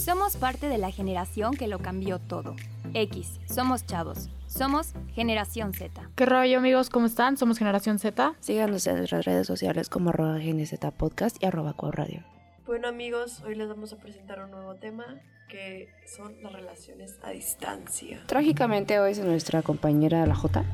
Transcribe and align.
Somos 0.00 0.38
parte 0.38 0.70
de 0.70 0.78
la 0.78 0.90
generación 0.90 1.54
que 1.54 1.68
lo 1.68 1.78
cambió 1.78 2.18
todo. 2.18 2.56
X, 2.94 3.38
somos 3.44 3.84
chavos. 3.84 4.30
Somos 4.46 4.94
Generación 5.12 5.74
Z. 5.74 6.08
¿Qué 6.16 6.24
rollo 6.24 6.56
amigos? 6.56 6.88
¿Cómo 6.88 7.04
están? 7.04 7.36
Somos 7.36 7.58
Generación 7.58 7.98
Z. 7.98 8.32
Síganos 8.40 8.86
en 8.86 8.96
nuestras 8.96 9.26
redes 9.26 9.46
sociales 9.46 9.90
como 9.90 10.08
arroba 10.08 10.38
GNZ 10.38 10.72
Podcast 10.96 11.36
y 11.42 11.46
arroba 11.46 11.74
Radio. 11.92 12.24
Bueno 12.70 12.86
amigos, 12.86 13.42
hoy 13.44 13.56
les 13.56 13.66
vamos 13.66 13.92
a 13.92 13.96
presentar 13.96 14.38
un 14.44 14.52
nuevo 14.52 14.76
tema 14.76 15.04
que 15.48 15.88
son 16.06 16.40
las 16.40 16.52
relaciones 16.52 17.18
a 17.20 17.30
distancia. 17.30 18.22
Trágicamente 18.26 19.00
hoy 19.00 19.10
es 19.10 19.18
nuestra 19.18 19.62
compañera 19.62 20.24
la 20.24 20.36
J. 20.36 20.64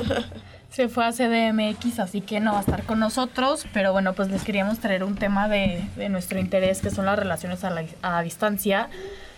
Se 0.70 0.88
fue 0.88 1.04
a 1.04 1.12
CDMX, 1.12 1.98
así 1.98 2.22
que 2.22 2.40
no 2.40 2.52
va 2.52 2.60
a 2.60 2.60
estar 2.62 2.82
con 2.84 2.98
nosotros, 2.98 3.66
pero 3.74 3.92
bueno, 3.92 4.14
pues 4.14 4.30
les 4.30 4.42
queríamos 4.42 4.78
traer 4.78 5.04
un 5.04 5.16
tema 5.16 5.48
de, 5.48 5.84
de 5.96 6.08
nuestro 6.08 6.38
interés, 6.38 6.80
que 6.80 6.88
son 6.88 7.04
las 7.04 7.18
relaciones 7.18 7.62
a, 7.62 7.68
la, 7.68 7.84
a 8.00 8.22
distancia, 8.22 8.88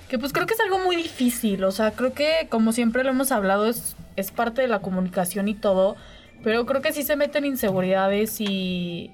que 0.08 0.16
pues 0.16 0.32
creo 0.32 0.46
que 0.46 0.54
es 0.54 0.60
algo 0.60 0.78
muy 0.78 0.94
difícil, 0.94 1.64
o 1.64 1.72
sea, 1.72 1.90
creo 1.90 2.12
que 2.12 2.46
como 2.50 2.70
siempre 2.70 3.02
lo 3.02 3.10
hemos 3.10 3.32
hablado, 3.32 3.68
es, 3.68 3.96
es 4.14 4.30
parte 4.30 4.62
de 4.62 4.68
la 4.68 4.78
comunicación 4.78 5.48
y 5.48 5.54
todo, 5.54 5.96
pero 6.44 6.66
creo 6.66 6.82
que 6.82 6.92
sí 6.92 7.02
se 7.02 7.16
meten 7.16 7.44
inseguridades 7.44 8.40
y, 8.40 9.10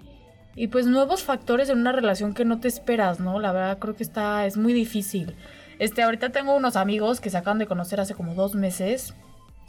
y 0.57 0.69
pues 0.69 0.87
nuevos 0.87 1.23
factores 1.23 1.69
en 1.69 1.79
una 1.79 1.93
relación 1.93 2.33
que 2.33 2.47
no 2.47 2.59
te 2.59 2.67
esperas, 2.67 3.21
¿no? 3.21 3.39
La 3.39 3.53
verdad 3.53 3.79
creo 3.79 3.95
que 3.95 4.03
está, 4.03 4.47
es 4.47 4.57
muy 4.57 4.73
difícil. 4.73 5.37
Este, 5.79 6.03
ahorita 6.03 6.31
tengo 6.31 6.57
unos 6.57 6.77
amigos 6.77 7.21
que 7.21 7.29
se 7.29 7.37
acaban 7.37 7.59
de 7.59 7.67
conocer 7.67 8.01
hace 8.01 8.15
como 8.15 8.35
dos 8.35 8.55
meses 8.55 9.15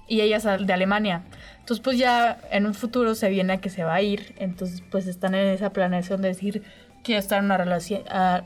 y 0.07 0.21
ella 0.21 0.37
es 0.37 0.65
de 0.65 0.73
Alemania. 0.73 1.23
Entonces 1.59 1.83
pues 1.83 1.97
ya 1.97 2.39
en 2.51 2.65
un 2.65 2.73
futuro 2.73 3.13
se 3.15 3.29
viene 3.29 3.53
a 3.53 3.57
que 3.57 3.69
se 3.69 3.83
va 3.83 3.95
a 3.95 4.01
ir, 4.01 4.33
entonces 4.37 4.81
pues 4.89 5.07
están 5.07 5.35
en 5.35 5.47
esa 5.47 5.71
planeación 5.71 6.21
de 6.21 6.29
decir 6.29 6.63
quiero 7.03 7.19
estar 7.19 7.39
en 7.39 7.45
una 7.45 7.57
relación, 7.57 8.03
uh, 8.03 8.41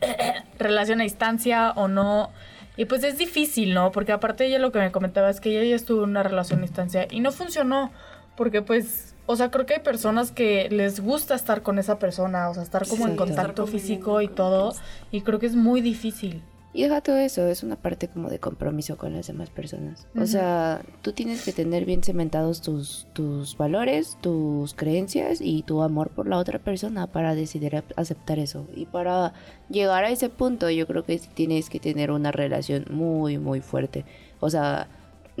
relación 0.58 1.00
a 1.00 1.04
distancia 1.04 1.72
o 1.72 1.88
no. 1.88 2.30
Y 2.78 2.86
pues 2.86 3.04
es 3.04 3.18
difícil, 3.18 3.74
¿no? 3.74 3.92
Porque 3.92 4.12
aparte 4.12 4.46
ella 4.46 4.58
lo 4.58 4.72
que 4.72 4.78
me 4.78 4.90
comentaba 4.90 5.28
es 5.28 5.40
que 5.40 5.50
ella 5.50 5.68
ya 5.68 5.76
estuvo 5.76 6.04
en 6.04 6.10
una 6.10 6.22
relación 6.22 6.60
a 6.60 6.62
distancia 6.62 7.06
y 7.10 7.20
no 7.20 7.32
funcionó 7.32 7.90
porque 8.36 8.62
pues 8.62 9.14
o 9.30 9.36
sea, 9.36 9.50
creo 9.52 9.64
que 9.64 9.74
hay 9.74 9.80
personas 9.80 10.32
que 10.32 10.68
les 10.70 10.98
gusta 10.98 11.36
estar 11.36 11.62
con 11.62 11.78
esa 11.78 12.00
persona, 12.00 12.50
o 12.50 12.54
sea, 12.54 12.64
estar 12.64 12.86
como 12.88 13.06
en 13.06 13.14
contacto 13.14 13.64
físico 13.68 14.20
y 14.22 14.26
todo, 14.26 14.74
y 15.12 15.20
creo 15.20 15.38
que 15.38 15.46
es 15.46 15.54
muy 15.54 15.80
difícil. 15.80 16.42
Y 16.72 16.82
deja 16.82 17.00
todo 17.00 17.16
eso, 17.16 17.46
es 17.46 17.62
una 17.62 17.76
parte 17.76 18.08
como 18.08 18.28
de 18.28 18.40
compromiso 18.40 18.96
con 18.96 19.12
las 19.14 19.28
demás 19.28 19.48
personas. 19.50 20.08
O 20.16 20.26
sea, 20.26 20.82
tú 21.02 21.12
tienes 21.12 21.44
que 21.44 21.52
tener 21.52 21.84
bien 21.84 22.02
cementados 22.02 22.60
tus, 22.60 23.06
tus 23.12 23.56
valores, 23.56 24.18
tus 24.20 24.74
creencias 24.74 25.40
y 25.40 25.62
tu 25.62 25.82
amor 25.82 26.10
por 26.10 26.26
la 26.26 26.38
otra 26.38 26.58
persona 26.58 27.06
para 27.06 27.36
decidir 27.36 27.84
aceptar 27.96 28.40
eso. 28.40 28.66
Y 28.74 28.86
para 28.86 29.32
llegar 29.68 30.04
a 30.04 30.10
ese 30.10 30.28
punto, 30.28 30.70
yo 30.70 30.88
creo 30.88 31.04
que 31.04 31.18
tienes 31.18 31.70
que 31.70 31.78
tener 31.78 32.10
una 32.10 32.32
relación 32.32 32.84
muy, 32.90 33.38
muy 33.38 33.60
fuerte. 33.60 34.04
O 34.40 34.50
sea, 34.50 34.88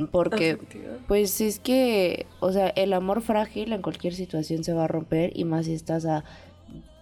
porque, 0.08 0.58
pues 1.08 1.40
es 1.40 1.58
que, 1.58 2.26
o 2.40 2.52
sea, 2.52 2.68
el 2.68 2.92
amor 2.92 3.22
frágil 3.22 3.72
en 3.72 3.82
cualquier 3.82 4.14
situación 4.14 4.64
se 4.64 4.72
va 4.72 4.84
a 4.84 4.88
romper 4.88 5.32
y 5.34 5.44
más 5.44 5.66
si 5.66 5.74
estás 5.74 6.04
a 6.06 6.24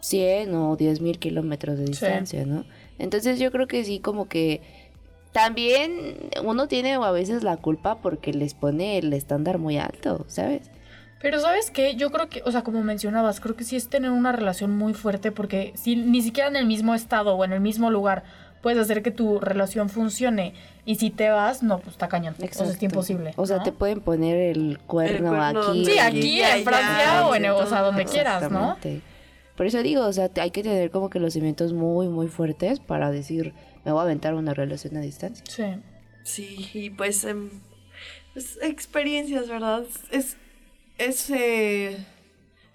100 0.00 0.54
o 0.54 0.76
10 0.76 1.00
mil 1.00 1.18
kilómetros 1.18 1.78
de 1.78 1.84
distancia, 1.84 2.46
¿no? 2.46 2.64
Entonces 2.98 3.38
yo 3.38 3.50
creo 3.50 3.66
que 3.66 3.84
sí, 3.84 3.98
como 3.98 4.28
que 4.28 4.60
también 5.32 6.16
uno 6.42 6.68
tiene 6.68 6.94
a 6.94 7.10
veces 7.10 7.42
la 7.42 7.56
culpa 7.56 7.98
porque 7.98 8.32
les 8.32 8.54
pone 8.54 8.98
el 8.98 9.12
estándar 9.12 9.58
muy 9.58 9.78
alto, 9.78 10.24
¿sabes? 10.28 10.70
Pero 11.20 11.40
sabes 11.40 11.70
qué, 11.70 11.96
yo 11.96 12.10
creo 12.10 12.28
que, 12.28 12.42
o 12.44 12.52
sea, 12.52 12.62
como 12.62 12.82
mencionabas, 12.82 13.40
creo 13.40 13.56
que 13.56 13.64
sí 13.64 13.74
es 13.74 13.88
tener 13.88 14.10
una 14.12 14.30
relación 14.30 14.76
muy 14.76 14.94
fuerte 14.94 15.32
porque 15.32 15.72
si 15.74 15.96
ni 15.96 16.22
siquiera 16.22 16.48
en 16.48 16.56
el 16.56 16.66
mismo 16.66 16.94
estado 16.94 17.34
o 17.34 17.44
en 17.44 17.52
el 17.52 17.60
mismo 17.60 17.90
lugar 17.90 18.22
puedes 18.62 18.78
hacer 18.78 19.02
que 19.02 19.10
tu 19.10 19.40
relación 19.40 19.88
funcione. 19.88 20.54
Y 20.84 20.96
si 20.96 21.10
te 21.10 21.28
vas, 21.30 21.62
no, 21.62 21.78
pues 21.78 21.94
está 21.94 22.08
cañón. 22.08 22.34
O 22.38 22.54
sea, 22.54 22.66
es 22.66 22.82
imposible. 22.82 23.32
O 23.36 23.46
sea, 23.46 23.62
te 23.62 23.72
pueden 23.72 24.00
poner 24.00 24.56
el 24.56 24.78
cuerno, 24.86 25.42
aquí. 25.42 25.84
Sí, 25.84 25.98
aquí, 25.98 26.40
en 26.40 26.64
Francia 26.64 27.26
o 27.26 27.34
en 27.34 27.46
o 27.46 27.66
sea, 27.66 27.82
donde 27.82 28.04
quieras, 28.04 28.50
¿no? 28.50 28.76
Por 29.56 29.66
eso 29.66 29.82
digo, 29.82 30.06
o 30.06 30.12
sea, 30.12 30.30
hay 30.40 30.52
que 30.52 30.62
tener 30.62 30.90
como 30.92 31.10
que 31.10 31.18
los 31.18 31.32
cimientos 31.32 31.72
muy, 31.72 32.06
muy 32.08 32.28
fuertes 32.28 32.78
para 32.78 33.10
decir, 33.10 33.54
me 33.84 33.90
voy 33.90 33.98
a 33.98 34.02
aventar 34.02 34.34
una 34.34 34.54
relación 34.54 34.96
a 34.96 35.00
distancia. 35.00 35.44
Sí. 35.48 35.64
Sí, 36.22 36.70
y 36.74 36.90
pues, 36.90 37.24
em, 37.24 37.48
pues 38.34 38.58
experiencias, 38.62 39.48
¿verdad? 39.48 39.84
Es, 40.10 40.36
es 40.98 41.30
eh, 41.30 41.96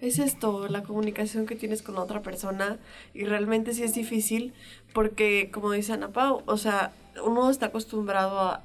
es 0.08 0.18
esto, 0.18 0.68
la 0.68 0.82
comunicación 0.82 1.46
que 1.46 1.56
tienes 1.56 1.82
con 1.82 1.98
otra 1.98 2.22
persona 2.22 2.78
y 3.12 3.24
realmente 3.24 3.74
sí 3.74 3.82
es 3.82 3.94
difícil 3.94 4.52
porque, 4.92 5.50
como 5.52 5.72
dice 5.72 5.92
Ana 5.92 6.08
Pau, 6.08 6.42
o 6.46 6.56
sea, 6.56 6.92
uno 7.24 7.50
está 7.50 7.66
acostumbrado 7.66 8.40
a, 8.40 8.62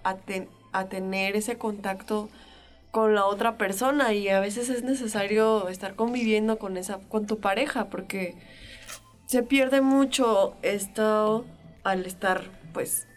a, 0.72 0.86
tener 0.90 1.36
ese 1.36 1.58
contacto 1.58 2.30
con 2.92 3.14
la 3.16 3.26
otra 3.26 3.58
persona 3.58 4.14
y 4.14 4.30
a 4.30 4.40
veces 4.40 4.70
es 4.70 4.84
necesario 4.84 5.70
estar 5.70 5.96
conviviendo 5.96 6.58
con 6.58 6.78
esa 6.78 7.00
con 7.10 7.28
tu 7.28 7.40
pareja 7.40 7.90
porque 7.90 8.36
se 9.28 9.44
pierde 9.44 9.82
mucho 9.82 10.56
esto 10.64 11.46
al 11.84 12.06
estar 12.08 12.44
pues 12.74 13.08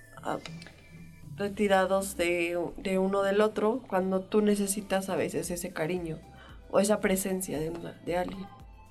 retirados 1.36 2.18
de, 2.18 2.58
de 2.76 2.98
uno 2.98 3.22
del 3.22 3.40
otro 3.40 3.82
cuando 3.88 4.20
tú 4.20 4.42
necesitas 4.42 5.08
a 5.08 5.16
veces 5.16 5.50
ese 5.50 5.72
cariño 5.72 6.18
o 6.72 6.80
esa 6.80 7.00
presencia 7.00 7.60
de, 7.60 7.70
una, 7.70 7.92
de 8.04 8.16
alguien. 8.16 8.46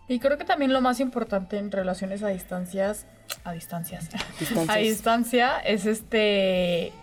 Y 0.08 0.20
creo 0.20 0.38
que 0.38 0.46
también 0.46 0.72
lo 0.72 0.80
más 0.80 1.00
importante 1.02 1.58
en 1.58 1.72
relaciones 1.72 2.24
a 2.24 2.30
distancias, 2.30 3.06
a 3.44 3.52
distancias, 3.52 4.10
a 4.70 4.78
distancia 4.78 5.60
es 5.60 5.86
este, 5.86 6.94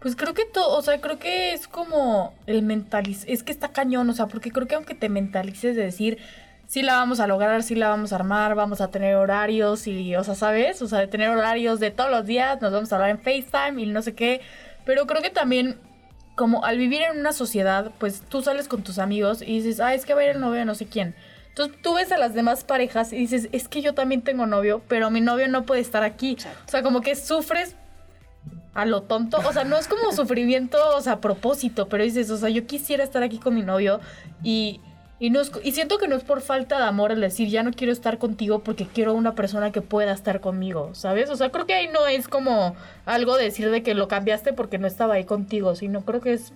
pues 0.00 0.16
creo 0.16 0.34
que 0.34 0.44
todo, 0.44 0.76
o 0.76 0.82
sea, 0.82 1.00
creo 1.00 1.18
que 1.18 1.54
es 1.54 1.68
como 1.68 2.34
el 2.46 2.62
mentaliz, 2.62 3.24
es 3.28 3.42
que 3.42 3.52
está 3.52 3.68
cañón, 3.68 4.10
o 4.10 4.12
sea, 4.12 4.26
porque 4.26 4.50
creo 4.50 4.66
que 4.66 4.74
aunque 4.74 4.94
te 4.94 5.08
mentalices 5.08 5.76
de 5.76 5.84
decir, 5.84 6.18
sí 6.66 6.82
la 6.82 6.94
vamos 6.94 7.20
a 7.20 7.26
lograr, 7.26 7.62
sí 7.62 7.74
la 7.74 7.88
vamos 7.88 8.12
a 8.12 8.16
armar, 8.16 8.54
vamos 8.54 8.80
a 8.80 8.90
tener 8.90 9.14
horarios 9.14 9.86
y, 9.86 10.16
o 10.16 10.24
sea, 10.24 10.34
¿sabes? 10.34 10.82
O 10.82 10.88
sea, 10.88 11.00
de 11.00 11.06
tener 11.06 11.28
horarios 11.28 11.80
de 11.80 11.90
todos 11.90 12.10
los 12.10 12.26
días, 12.26 12.60
nos 12.60 12.72
vamos 12.72 12.92
a 12.92 12.96
hablar 12.96 13.10
en 13.10 13.18
FaceTime 13.18 13.82
y 13.82 13.86
no 13.86 14.02
sé 14.02 14.14
qué, 14.14 14.40
pero 14.84 15.06
creo 15.06 15.22
que 15.22 15.30
también 15.30 15.78
como 16.34 16.64
al 16.64 16.78
vivir 16.78 17.02
en 17.02 17.18
una 17.18 17.32
sociedad, 17.32 17.92
pues 17.98 18.22
tú 18.28 18.42
sales 18.42 18.68
con 18.68 18.82
tus 18.82 18.98
amigos 18.98 19.42
y 19.42 19.60
dices, 19.60 19.80
ah, 19.80 19.94
es 19.94 20.06
que 20.06 20.14
va 20.14 20.20
a 20.20 20.24
ir 20.24 20.30
el 20.30 20.40
novio 20.40 20.60
de 20.60 20.64
no 20.64 20.74
sé 20.74 20.86
quién. 20.86 21.14
Entonces 21.48 21.76
tú 21.82 21.94
ves 21.94 22.10
a 22.12 22.18
las 22.18 22.32
demás 22.32 22.64
parejas 22.64 23.12
y 23.12 23.18
dices, 23.18 23.48
es 23.52 23.68
que 23.68 23.82
yo 23.82 23.92
también 23.92 24.22
tengo 24.22 24.46
novio, 24.46 24.82
pero 24.88 25.10
mi 25.10 25.20
novio 25.20 25.48
no 25.48 25.64
puede 25.66 25.82
estar 25.82 26.02
aquí. 26.02 26.38
O 26.66 26.70
sea, 26.70 26.82
como 26.82 27.02
que 27.02 27.14
sufres 27.14 27.76
a 28.74 28.86
lo 28.86 29.02
tonto. 29.02 29.38
O 29.46 29.52
sea, 29.52 29.64
no 29.64 29.76
es 29.76 29.86
como 29.86 30.12
sufrimiento, 30.16 30.78
o 30.96 31.00
sea, 31.02 31.14
a 31.14 31.20
propósito, 31.20 31.88
pero 31.88 32.04
dices, 32.04 32.30
o 32.30 32.38
sea, 32.38 32.48
yo 32.48 32.66
quisiera 32.66 33.04
estar 33.04 33.22
aquí 33.22 33.38
con 33.38 33.54
mi 33.54 33.62
novio 33.62 34.00
y 34.42 34.80
y, 35.22 35.30
no 35.30 35.42
y 35.62 35.70
siento 35.70 35.98
que 35.98 36.08
no 36.08 36.16
es 36.16 36.24
por 36.24 36.40
falta 36.40 36.78
de 36.78 36.84
amor 36.84 37.12
el 37.12 37.20
decir, 37.20 37.48
ya 37.48 37.62
no 37.62 37.70
quiero 37.70 37.92
estar 37.92 38.18
contigo 38.18 38.64
porque 38.64 38.88
quiero 38.88 39.14
una 39.14 39.36
persona 39.36 39.70
que 39.70 39.80
pueda 39.80 40.10
estar 40.10 40.40
conmigo, 40.40 40.96
¿sabes? 40.96 41.30
O 41.30 41.36
sea, 41.36 41.50
creo 41.50 41.64
que 41.64 41.74
ahí 41.74 41.86
no 41.86 42.08
es 42.08 42.26
como 42.26 42.74
algo 43.06 43.36
de 43.36 43.44
decir 43.44 43.70
de 43.70 43.84
que 43.84 43.94
lo 43.94 44.08
cambiaste 44.08 44.52
porque 44.52 44.78
no 44.78 44.88
estaba 44.88 45.14
ahí 45.14 45.24
contigo, 45.24 45.76
sino 45.76 46.04
creo 46.04 46.20
que 46.20 46.32
es... 46.32 46.52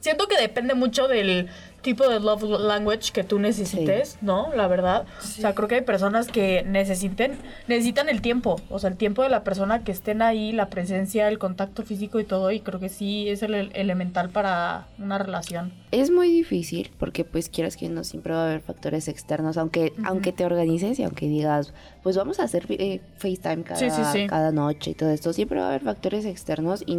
Siento 0.00 0.26
que 0.26 0.38
depende 0.38 0.74
mucho 0.74 1.06
del 1.06 1.50
tipo 1.82 2.08
de 2.08 2.20
love 2.20 2.42
language 2.42 3.12
que 3.12 3.24
tú 3.24 3.38
necesites, 3.38 4.18
¿no? 4.22 4.48
La 4.54 4.68
verdad. 4.68 5.04
O 5.18 5.22
sea, 5.22 5.54
creo 5.54 5.68
que 5.68 5.76
hay 5.76 5.80
personas 5.82 6.28
que 6.28 6.62
necesiten, 6.66 7.36
necesitan 7.66 8.08
el 8.08 8.22
tiempo, 8.22 8.60
o 8.70 8.78
sea, 8.78 8.90
el 8.90 8.96
tiempo 8.96 9.22
de 9.22 9.28
la 9.28 9.44
persona 9.44 9.84
que 9.84 9.92
estén 9.92 10.22
ahí, 10.22 10.52
la 10.52 10.68
presencia, 10.68 11.28
el 11.28 11.38
contacto 11.38 11.82
físico 11.82 12.20
y 12.20 12.24
todo, 12.24 12.50
y 12.50 12.60
creo 12.60 12.80
que 12.80 12.88
sí 12.88 13.28
es 13.28 13.42
el 13.42 13.70
elemental 13.74 14.30
para 14.30 14.86
una 14.98 15.18
relación. 15.18 15.72
Es 15.90 16.10
muy 16.10 16.28
difícil 16.28 16.90
porque 16.98 17.24
pues 17.24 17.48
quieras 17.48 17.76
que 17.76 17.88
no 17.88 18.04
siempre 18.04 18.32
va 18.32 18.44
a 18.44 18.46
haber 18.46 18.60
factores 18.60 19.08
externos, 19.08 19.58
aunque, 19.58 19.92
aunque 20.04 20.32
te 20.32 20.44
organices 20.44 20.98
y 20.98 21.02
aunque 21.02 21.26
digas, 21.26 21.74
pues 22.02 22.16
vamos 22.16 22.40
a 22.40 22.44
hacer 22.44 22.66
eh, 22.70 23.00
FaceTime 23.16 23.64
cada, 23.64 24.26
cada 24.28 24.52
noche 24.52 24.92
y 24.92 24.94
todo 24.94 25.10
esto, 25.10 25.32
siempre 25.32 25.58
va 25.58 25.66
a 25.66 25.68
haber 25.70 25.82
factores 25.82 26.24
externos 26.24 26.82
y 26.86 26.98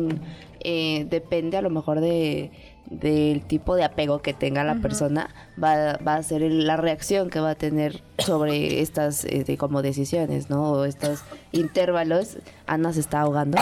eh, 0.59 1.07
depende 1.09 1.57
a 1.57 1.61
lo 1.61 1.69
mejor 1.69 2.01
de 2.01 2.51
del 2.89 3.41
tipo 3.45 3.75
de 3.75 3.83
apego 3.83 4.21
que 4.21 4.33
tenga 4.33 4.63
la 4.63 4.72
persona 4.75 5.29
va, 5.61 5.97
va, 5.97 6.15
a 6.15 6.23
ser 6.23 6.41
la 6.41 6.77
reacción 6.77 7.29
que 7.29 7.39
va 7.39 7.51
a 7.51 7.55
tener 7.55 8.01
sobre 8.17 8.81
estas 8.81 9.25
eh, 9.25 9.57
como 9.57 9.81
decisiones, 9.81 10.49
¿no? 10.49 10.71
O 10.71 10.85
estos 10.85 11.23
intervalos. 11.51 12.37
Ana 12.67 12.93
se 12.93 12.99
está 12.99 13.21
ahogando. 13.21 13.57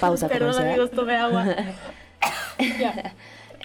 Pausa 0.00 0.28
Perdón, 0.28 0.62
amigos, 0.62 0.90
tomé 0.90 1.16
agua. 1.16 1.46
ya. 2.78 3.14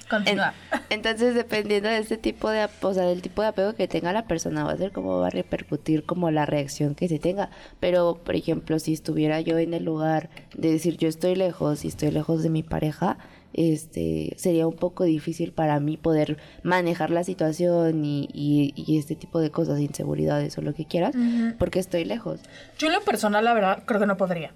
Continúa. 0.10 0.54
entonces, 0.90 1.34
dependiendo 1.34 1.90
de 1.90 1.98
este 1.98 2.18
tipo 2.18 2.50
de, 2.50 2.68
o 2.82 2.94
sea, 2.94 3.06
del 3.06 3.22
tipo 3.22 3.42
de 3.42 3.48
apego 3.48 3.74
que 3.74 3.88
tenga 3.88 4.14
la 4.14 4.28
persona, 4.28 4.64
va 4.64 4.74
a 4.74 4.78
ser 4.78 4.92
cómo 4.92 5.20
va 5.20 5.28
a 5.28 5.32
repercutir 5.32 6.06
como 6.06 6.30
la 6.30 6.46
reacción 6.46 6.94
que 6.96 7.08
se 7.08 7.18
tenga. 7.18 7.50
Pero, 7.80 8.20
por 8.24 8.36
ejemplo, 8.36 8.78
si 8.78 8.94
estuviera 8.94 9.42
yo 9.42 9.58
en 9.58 9.74
el 9.74 9.84
lugar 9.84 10.30
de 10.54 10.72
decir 10.72 10.98
yo 10.98 11.08
estoy 11.08 11.36
lejos 11.36 11.86
y 11.86 11.88
estoy 11.88 12.12
lejos 12.12 12.44
de 12.44 12.50
mi 12.50 12.62
pareja, 12.62 13.18
este, 13.56 14.34
sería 14.38 14.68
un 14.68 14.76
poco 14.76 15.06
difícil 15.06 15.54
para 15.54 15.80
mí 15.80 15.98
poder 15.98 16.38
manejar 16.64 17.10
la 17.10 17.24
situación 17.24 18.04
y, 18.04 18.30
y, 18.34 18.98
este 18.98 19.16
tipo 19.16 19.40
de 19.40 19.50
cosas, 19.50 19.80
inseguridades 19.80 20.58
o 20.58 20.62
lo 20.62 20.74
que 20.74 20.86
quieras, 20.86 21.16
porque 21.58 21.80
estoy 21.80 22.06
lejos. 22.06 22.42
Yo 22.78 22.88
en 22.88 22.94
lo 22.94 23.02
personal, 23.02 23.44
la 23.46 23.54
verdad, 23.54 23.84
creo 23.86 24.00
que 24.00 24.06
no 24.06 24.18
podría. 24.18 24.52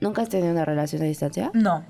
¿Nunca 0.00 0.22
has 0.22 0.28
tenido 0.28 0.52
una 0.52 0.64
relación 0.64 1.02
a 1.02 1.06
distancia? 1.06 1.50
No. 1.54 1.84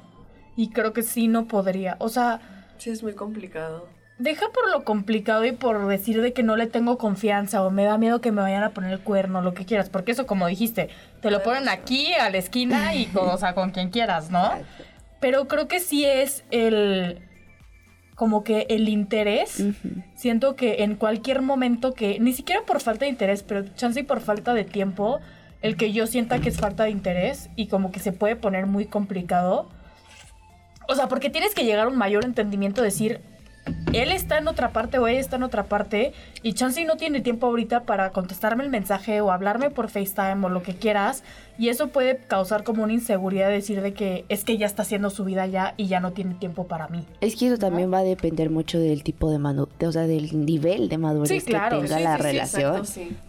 Y 0.56 0.70
creo 0.70 0.92
que 0.92 1.02
sí 1.02 1.28
no 1.28 1.46
podría. 1.46 1.96
O 1.98 2.08
sea... 2.08 2.40
Sí, 2.78 2.90
es 2.90 3.02
muy 3.02 3.14
complicado. 3.14 3.86
Deja 4.18 4.46
por 4.52 4.70
lo 4.70 4.84
complicado 4.84 5.44
y 5.44 5.52
por 5.52 5.86
decir 5.86 6.20
de 6.20 6.32
que 6.32 6.42
no 6.42 6.56
le 6.56 6.66
tengo 6.66 6.98
confianza 6.98 7.62
o 7.64 7.70
me 7.70 7.84
da 7.84 7.96
miedo 7.98 8.20
que 8.20 8.30
me 8.30 8.42
vayan 8.42 8.62
a 8.62 8.70
poner 8.70 8.92
el 8.92 9.00
cuerno, 9.00 9.40
lo 9.40 9.54
que 9.54 9.64
quieras. 9.64 9.88
Porque 9.88 10.12
eso, 10.12 10.26
como 10.26 10.46
dijiste, 10.46 10.90
te 11.20 11.30
lo 11.30 11.42
ponen 11.42 11.68
aquí, 11.68 12.12
a 12.12 12.28
la 12.30 12.38
esquina 12.38 12.94
y 12.94 13.06
con, 13.06 13.28
o 13.28 13.36
sea, 13.38 13.54
con 13.54 13.70
quien 13.70 13.90
quieras, 13.90 14.30
¿no? 14.30 14.52
Pero 15.22 15.48
creo 15.48 15.68
que 15.68 15.80
sí 15.80 16.04
es 16.04 16.44
el 16.50 17.22
como 18.14 18.44
que 18.44 18.66
el 18.68 18.88
interés, 18.88 19.64
siento 20.14 20.54
que 20.54 20.82
en 20.82 20.96
cualquier 20.96 21.42
momento 21.42 21.94
que, 21.94 22.20
ni 22.20 22.32
siquiera 22.32 22.62
por 22.66 22.80
falta 22.80 23.04
de 23.04 23.10
interés, 23.10 23.42
pero 23.42 23.64
chance 23.74 24.00
y 24.00 24.02
por 24.02 24.20
falta 24.20 24.52
de 24.52 24.64
tiempo, 24.64 25.20
el 25.62 25.76
que 25.76 25.92
yo 25.92 26.06
sienta 26.06 26.40
que 26.40 26.48
es 26.48 26.58
falta 26.58 26.84
de 26.84 26.90
interés 26.90 27.48
y 27.56 27.68
como 27.68 27.90
que 27.90 28.00
se 28.00 28.12
puede 28.12 28.36
poner 28.36 28.66
muy 28.66 28.84
complicado. 28.84 29.70
O 30.88 30.94
sea, 30.94 31.08
porque 31.08 31.30
tienes 31.30 31.54
que 31.54 31.64
llegar 31.64 31.86
a 31.86 31.88
un 31.88 31.96
mayor 31.96 32.24
entendimiento, 32.24 32.82
decir, 32.82 33.20
él 33.92 34.12
está 34.12 34.38
en 34.38 34.48
otra 34.48 34.72
parte 34.72 34.98
o 34.98 35.06
ella 35.06 35.20
está 35.20 35.36
en 35.36 35.42
otra 35.42 35.64
parte 35.64 36.12
y 36.42 36.54
Chansey 36.54 36.84
no 36.84 36.96
tiene 36.96 37.20
tiempo 37.20 37.46
ahorita 37.46 37.84
para 37.84 38.10
contestarme 38.10 38.64
el 38.64 38.70
mensaje 38.70 39.20
o 39.20 39.30
hablarme 39.30 39.70
por 39.70 39.88
FaceTime 39.88 40.44
o 40.46 40.48
lo 40.48 40.62
que 40.62 40.74
quieras 40.74 41.22
y 41.58 41.68
eso 41.68 41.88
puede 41.88 42.16
causar 42.16 42.64
como 42.64 42.82
una 42.82 42.92
inseguridad 42.94 43.48
de 43.48 43.54
decir 43.54 43.82
de 43.82 43.92
que 43.92 44.24
es 44.28 44.44
que 44.44 44.56
ya 44.56 44.66
está 44.66 44.82
haciendo 44.82 45.10
su 45.10 45.24
vida 45.24 45.46
ya 45.46 45.74
y 45.76 45.86
ya 45.86 46.00
no 46.00 46.12
tiene 46.12 46.34
tiempo 46.34 46.66
para 46.66 46.88
mí. 46.88 47.04
Es 47.20 47.36
que 47.36 47.46
eso 47.48 47.58
también 47.58 47.92
va 47.92 47.98
a 47.98 48.04
depender 48.04 48.50
mucho 48.50 48.78
del 48.78 49.02
tipo 49.02 49.30
de 49.30 49.38
manu 49.38 49.68
o 49.84 49.92
sea, 49.92 50.06
del 50.06 50.44
nivel 50.44 50.88
de 50.88 50.98
madurez 50.98 51.44
que 51.44 51.52
tenga 51.52 52.00
la 52.00 52.16
relación, 52.16 52.82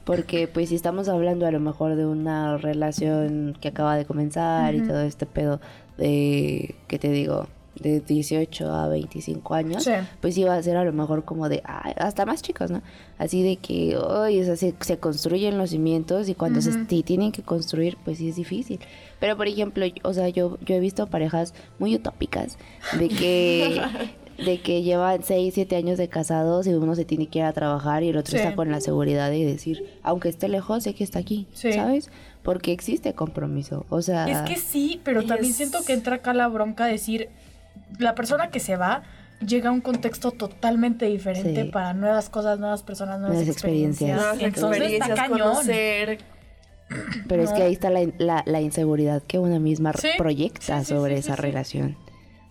porque 0.06 0.48
pues 0.48 0.70
si 0.70 0.76
estamos 0.76 1.10
hablando 1.10 1.46
a 1.46 1.52
lo 1.52 1.60
mejor 1.60 1.96
de 1.96 2.06
una 2.06 2.58
relación 2.58 3.58
que 3.60 3.70
acaba 3.70 3.96
de 3.98 4.06
comenzar 4.06 4.74
y 4.76 4.82
todo 4.82 5.02
este 5.02 5.26
pedo 5.26 5.60
de 5.98 6.76
¿qué 6.88 7.00
te 7.00 7.10
digo? 7.10 7.48
De 7.80 8.00
18 8.00 8.72
a 8.72 8.88
25 8.88 9.54
años, 9.54 9.90
pues 10.22 10.38
iba 10.38 10.56
a 10.56 10.62
ser 10.62 10.78
a 10.78 10.84
lo 10.84 10.94
mejor 10.94 11.26
como 11.26 11.50
de, 11.50 11.62
hasta 11.66 12.26
más 12.26 12.42
chicos, 12.42 12.72
¿no? 12.72 12.82
Así 13.18 13.44
de 13.44 13.58
que, 13.58 13.98
hoy 13.98 14.44
se, 14.44 14.98
construyen 14.98 15.58
los 15.58 15.72
cimientos 15.72 16.30
y 16.30 16.36
cuando 16.36 16.62
se 16.62 16.72
tienen 16.86 17.32
que 17.32 17.42
construir, 17.42 17.98
pues 18.04 18.18
sí 18.20 18.30
es 18.30 18.36
difícil. 18.36 18.80
Pero, 19.20 19.38
por 19.38 19.48
ejemplo, 19.48 19.86
o 20.04 20.14
sea, 20.14 20.30
yo, 20.30 20.58
yo 20.66 20.76
he 20.76 20.80
visto 20.80 21.08
parejas 21.08 21.54
muy 21.80 21.96
utópicas 21.96 22.58
de 22.98 23.10
que... 23.10 23.82
de 24.38 24.62
que 24.62 24.82
llevan 24.82 25.24
6, 25.24 25.54
7 25.54 25.76
años 25.76 25.98
de 25.98 26.08
casados 26.08 26.66
y 26.68 26.74
uno 26.74 26.96
se 26.96 27.06
tiene 27.06 27.28
que 27.28 27.40
ir 27.40 27.46
a 27.46 27.54
trabajar 27.54 28.04
y 28.04 28.10
el 28.10 28.18
otro 28.18 28.38
está 28.38 28.56
con 28.56 28.72
la 28.72 28.82
seguridad 28.82 29.30
de 29.30 29.46
decir, 29.46 29.86
aunque 30.02 30.30
esté 30.30 30.48
lejos, 30.50 30.84
sé 30.84 30.94
que 30.94 31.04
está 31.04 31.20
aquí, 31.20 31.48
¿sabes? 31.54 32.10
Porque 32.42 32.72
existe 32.72 33.14
compromiso, 33.14 33.86
o 33.90 34.02
sea... 34.02 34.28
Es 34.28 34.50
que 34.50 34.60
sí, 34.60 35.00
pero 35.04 35.24
también 35.24 35.54
siento 35.54 35.84
que 35.86 35.94
entra 35.94 36.18
acá 36.18 36.34
la 36.34 36.48
bronca 36.48 36.86
de 36.86 36.94
decir, 36.94 37.30
la 38.00 38.16
persona 38.16 38.50
que 38.50 38.60
se 38.60 38.76
va 38.76 39.04
llega 39.46 39.70
a 39.70 39.72
un 39.72 39.82
contexto 39.82 40.32
totalmente 40.32 41.06
diferente 41.06 41.66
para 41.66 41.94
nuevas 41.94 42.30
cosas, 42.30 42.60
nuevas 42.60 42.84
personas, 42.84 43.20
nuevas, 43.20 43.48
experiencias. 43.48 44.22
Entonces 44.40 45.00
Conocer. 45.30 46.20
Pero 47.28 47.44
es 47.44 47.52
que 47.52 47.64
ahí 47.64 47.74
está 47.74 47.90
la, 47.90 48.44
la, 48.46 48.62
inseguridad 48.62 49.24
que 49.24 49.40
una 49.40 49.60
misma 49.60 49.94
proyecta 50.18 50.84
sobre 50.84 51.18
esa 51.18 51.36
relación. 51.36 51.98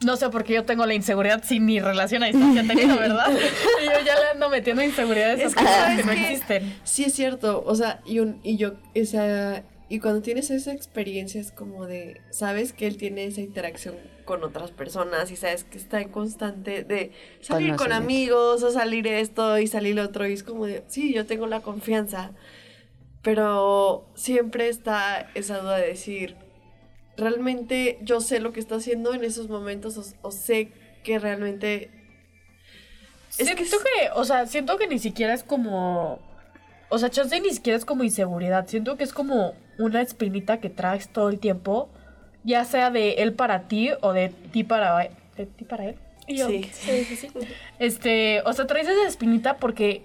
No 0.05 0.17
sé 0.17 0.29
por 0.31 0.43
qué 0.43 0.55
yo 0.55 0.65
tengo 0.65 0.85
la 0.85 0.95
inseguridad 0.95 1.45
si 1.45 1.61
mi 1.61 1.79
relación 1.79 2.25
a 2.25 2.27
distancia 2.27 2.65
tengo, 2.67 2.97
¿verdad? 2.97 3.27
y 3.83 3.85
yo 3.85 4.05
ya 4.05 4.19
le 4.19 4.31
ando 4.33 4.51
metiendo 4.51 4.83
inseguridades 4.83 5.41
esas 5.41 5.55
cosas 5.55 5.97
que 5.97 6.05
no 6.05 6.13
existen. 6.13 6.75
Sí, 6.83 7.05
es 7.05 7.15
cierto. 7.15 7.63
O 7.65 7.75
sea, 7.77 8.01
y, 8.05 8.19
un, 8.19 8.41
y 8.43 8.57
yo, 8.57 8.73
esa, 8.95 9.63
y 9.93 10.01
cuando 10.01 10.23
tienes 10.23 10.51
esa 10.51 10.73
experiencia 10.73 11.39
es 11.39 11.53
como 11.53 11.87
de, 11.87 12.23
sabes 12.31 12.73
que 12.73 12.87
él 12.87 12.97
tiene 12.97 13.27
esa 13.27 13.43
interacción 13.43 13.95
con 14.25 14.43
otras 14.43 14.71
personas 14.71 15.31
y 15.31 15.37
sabes 15.37 15.65
que 15.65 15.77
está 15.77 16.01
en 16.01 16.09
constante 16.09 16.83
de 16.83 17.13
salir 17.43 17.77
con 17.77 17.93
amigos 17.93 18.63
o 18.63 18.71
salir 18.71 19.07
esto 19.07 19.59
y 19.59 19.67
salir 19.67 19.97
lo 19.97 20.05
otro 20.05 20.27
y 20.27 20.33
es 20.33 20.45
como 20.45 20.65
de, 20.65 20.83
sí, 20.89 21.13
yo 21.13 21.27
tengo 21.27 21.47
la 21.47 21.61
confianza, 21.61 22.33
pero 23.21 24.09
siempre 24.15 24.71
está 24.71 25.31
esa 25.35 25.59
duda 25.59 25.77
de 25.77 25.89
decir, 25.89 26.37
realmente 27.19 27.99
yo 28.01 28.23
sé 28.23 28.41
lo 28.41 28.55
que 28.55 28.61
está 28.61 28.77
haciendo 28.77 29.13
en 29.13 29.25
esos 29.25 29.51
momentos 29.51 30.15
o, 30.23 30.31
sé 30.31 30.73
que 31.05 31.19
realmente... 31.19 31.91
Es 33.37 33.47
siento 33.47 33.57
que, 33.57 33.65
que, 33.65 34.11
o 34.15 34.25
sea, 34.25 34.47
siento 34.47 34.79
que 34.79 34.87
ni 34.87 34.99
siquiera 34.99 35.35
es 35.35 35.43
como... 35.43 36.19
O 36.89 36.97
sea, 36.97 37.11
chance 37.11 37.39
ni 37.41 37.51
siquiera 37.51 37.77
es 37.77 37.85
como 37.85 38.05
inseguridad, 38.05 38.67
siento 38.69 38.97
que 38.97 39.05
es 39.05 39.13
como 39.13 39.53
una 39.79 40.01
espinita 40.01 40.59
que 40.59 40.71
traes 40.71 41.09
todo 41.09 41.29
el 41.29 41.39
tiempo, 41.39 41.89
ya 42.45 42.65
sea 42.65 42.91
de 42.91 43.15
él 43.15 43.33
para 43.35 43.69
ti 43.69 43.91
o 44.01 44.13
de 44.13 44.29
ti 44.29 44.65
para, 44.65 45.09
de 45.37 45.47
ti 45.47 45.65
para 45.65 45.87
él. 45.87 45.97
sí. 46.27 46.71
sí, 46.73 47.05
sí, 47.05 47.17
sí. 47.17 47.29
Este, 47.79 48.43
o 48.45 48.53
sea, 48.53 48.67
traes 48.67 48.89
esa 48.89 49.07
espinita 49.07 49.57
porque, 49.57 50.05